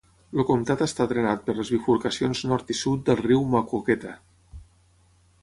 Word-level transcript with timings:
El 0.37 0.45
comtat 0.51 0.79
està 0.85 1.05
drenat 1.11 1.43
per 1.49 1.55
les 1.59 1.69
bifurcacions 1.73 2.41
nord 2.53 2.73
i 2.75 2.77
sud 2.81 3.05
del 3.11 3.21
riu 3.27 3.45
Maquoketa. 3.53 4.17